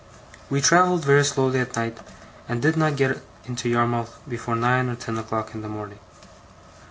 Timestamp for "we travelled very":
0.49-1.23